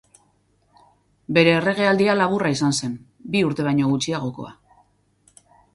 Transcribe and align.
Bere 1.39 1.53
erregealdia 1.57 2.17
laburra 2.23 2.51
izan 2.57 2.75
zen, 2.81 2.97
bi 3.37 3.47
urte 3.51 3.69
baino 3.69 3.95
gutxiagokoa. 3.95 4.53